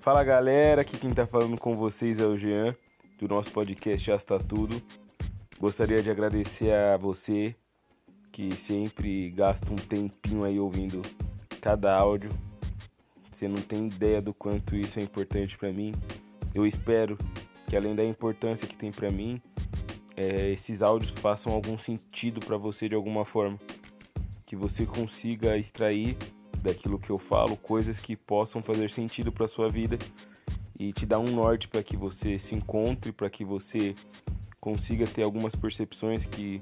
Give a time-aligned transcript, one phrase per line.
[0.00, 2.74] Fala galera, aqui quem tá falando com vocês é o Jean,
[3.18, 4.80] do nosso podcast Já Está Tudo.
[5.60, 7.54] Gostaria de agradecer a você
[8.32, 11.02] que sempre gasta um tempinho aí ouvindo
[11.60, 12.30] cada áudio.
[13.30, 15.92] Você não tem ideia do quanto isso é importante para mim.
[16.54, 17.18] Eu espero
[17.66, 19.38] que além da importância que tem para mim,
[20.16, 23.58] é, esses áudios façam algum sentido para você de alguma forma,
[24.46, 26.16] que você consiga extrair
[26.62, 29.98] daquilo que eu falo coisas que possam fazer sentido para sua vida
[30.78, 33.94] e te dar um norte para que você se encontre, para que você
[34.60, 36.60] consiga ter algumas percepções que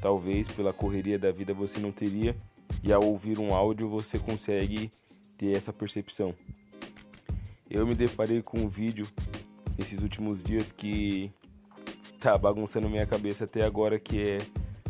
[0.00, 2.36] talvez pela correria da vida você não teria
[2.82, 4.90] e ao ouvir um áudio você consegue
[5.36, 6.34] ter essa percepção.
[7.68, 9.06] Eu me deparei com um vídeo
[9.78, 11.30] esses últimos dias que
[12.20, 14.38] tá bagunçando minha cabeça até agora, que é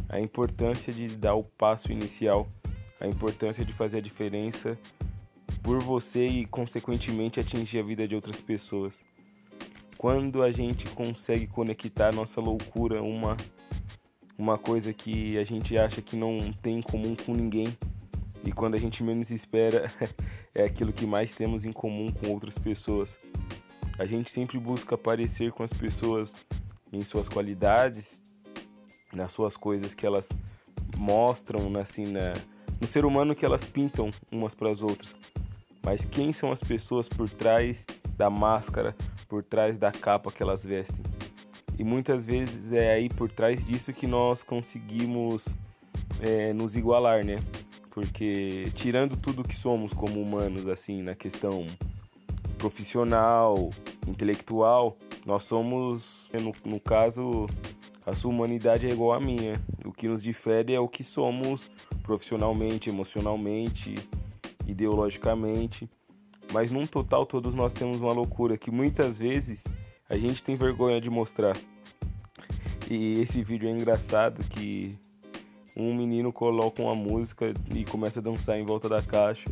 [0.08, 2.48] a importância de dar o passo inicial,
[3.01, 4.79] a importância de fazer a diferença
[5.63, 8.92] por você e consequentemente atingir a vida de outras pessoas.
[9.97, 13.37] Quando a gente consegue conectar nossa loucura uma
[14.39, 17.67] uma coisa que a gente acha que não tem em comum com ninguém
[18.42, 19.92] e quando a gente menos espera
[20.55, 23.19] é aquilo que mais temos em comum com outras pessoas.
[23.98, 26.35] A gente sempre busca aparecer com as pessoas
[26.91, 28.20] em suas qualidades,
[29.12, 30.29] nas suas coisas que elas
[30.97, 32.33] mostram, assim, na,
[32.81, 35.14] no ser humano que elas pintam umas para as outras.
[35.83, 37.84] Mas quem são as pessoas por trás
[38.17, 38.95] da máscara,
[39.28, 41.03] por trás da capa que elas vestem?
[41.78, 45.56] E muitas vezes é aí por trás disso que nós conseguimos
[46.20, 47.36] é, nos igualar, né?
[47.91, 51.67] Porque tirando tudo que somos como humanos, assim, na questão
[52.58, 53.70] profissional,
[54.06, 57.47] intelectual, nós somos, no, no caso,
[58.11, 59.55] a sua humanidade é igual à minha.
[59.84, 61.70] O que nos difere é o que somos
[62.03, 63.94] profissionalmente, emocionalmente,
[64.67, 65.89] ideologicamente.
[66.52, 69.62] Mas num total todos nós temos uma loucura que muitas vezes
[70.08, 71.57] a gente tem vergonha de mostrar.
[72.90, 74.98] E esse vídeo é engraçado que
[75.77, 79.48] um menino coloca uma música e começa a dançar em volta da caixa.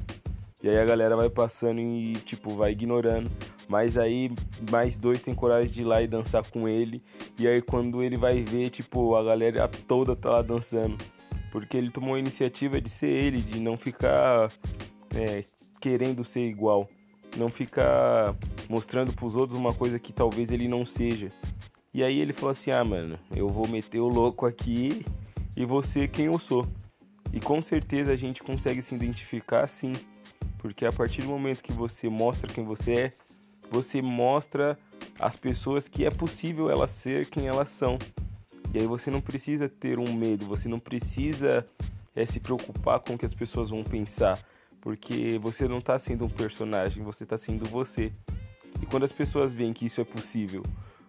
[0.63, 3.31] E aí a galera vai passando e tipo vai ignorando.
[3.69, 4.31] Mas aí
[4.71, 7.03] mais dois tem coragem de ir lá e dançar com ele.
[7.39, 10.97] E aí quando ele vai ver, tipo, a galera toda tá lá dançando.
[11.53, 14.51] Porque ele tomou a iniciativa de ser ele, de não ficar
[15.15, 15.43] é,
[15.81, 16.89] querendo ser igual.
[17.37, 18.35] Não ficar
[18.69, 21.31] mostrando pros outros uma coisa que talvez ele não seja.
[21.93, 25.05] E aí ele falou assim: ah, mano, eu vou meter o louco aqui
[25.57, 26.67] e você quem eu sou.
[27.33, 29.93] E com certeza a gente consegue se identificar sim.
[30.59, 33.11] Porque a partir do momento que você mostra quem você é,
[33.71, 34.79] você mostra
[35.19, 37.99] às pessoas que é possível elas ser quem elas são.
[38.75, 41.67] E aí você não precisa ter um medo, você não precisa
[42.15, 44.39] é, se preocupar com o que as pessoas vão pensar,
[44.81, 48.13] porque você não está sendo um personagem, você está sendo você.
[48.83, 50.63] E quando as pessoas veem que isso é possível,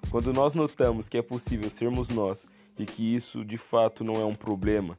[0.09, 4.25] quando nós notamos que é possível sermos nós e que isso de fato não é
[4.25, 4.97] um problema,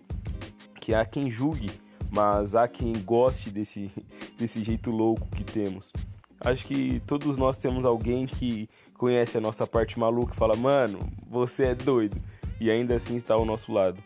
[0.80, 1.70] que há quem julgue,
[2.10, 3.90] mas há quem goste desse,
[4.38, 5.92] desse jeito louco que temos.
[6.40, 10.98] Acho que todos nós temos alguém que conhece a nossa parte maluca e fala: Mano,
[11.28, 12.16] você é doido.
[12.58, 14.02] E ainda assim está ao nosso lado.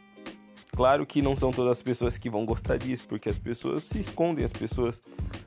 [0.74, 4.00] Claro que não são todas as pessoas que vão gostar disso, porque as pessoas se
[4.00, 5.00] escondem, as pessoas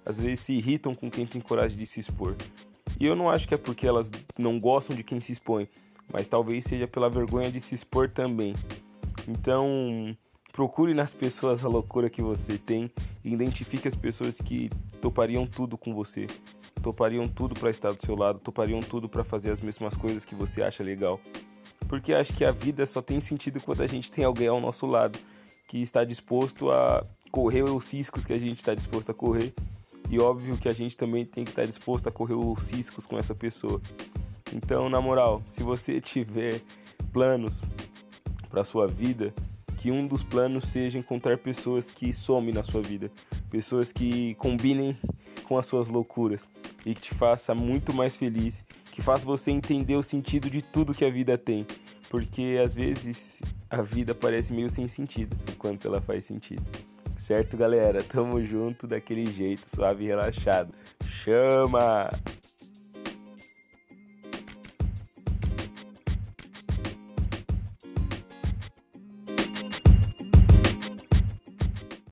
[0.06, 2.36] às vezes se irritam com quem tem coragem de se expor.
[2.98, 4.10] E eu não acho que é porque elas
[4.40, 5.68] não gostam de quem se expõe,
[6.12, 8.54] mas talvez seja pela vergonha de se expor também.
[9.28, 10.16] Então,
[10.58, 12.90] procure nas pessoas a loucura que você tem
[13.24, 16.26] e identifique as pessoas que topariam tudo com você
[16.88, 20.34] topariam tudo para estar do seu lado, topariam tudo para fazer as mesmas coisas que
[20.34, 21.20] você acha legal.
[21.88, 24.86] Porque acho que a vida só tem sentido quando a gente tem alguém ao nosso
[24.86, 25.20] lado
[25.68, 29.54] que está disposto a correr os riscos que a gente está disposto a correr.
[30.10, 33.18] E óbvio que a gente também tem que estar disposto a correr os riscos com
[33.18, 33.82] essa pessoa.
[34.54, 36.62] Então, na moral, se você tiver
[37.12, 37.62] planos
[38.50, 39.34] para sua vida,
[39.88, 43.10] que um dos planos seja encontrar pessoas que somem na sua vida,
[43.50, 44.94] pessoas que combinem
[45.46, 46.46] com as suas loucuras
[46.86, 50.94] e que te faça muito mais feliz, que faça você entender o sentido de tudo
[50.94, 51.66] que a vida tem,
[52.10, 56.66] porque às vezes a vida parece meio sem sentido enquanto ela faz sentido.
[57.18, 58.04] Certo, galera?
[58.04, 60.74] Tamo junto daquele jeito suave e relaxado.
[61.24, 62.10] Chama!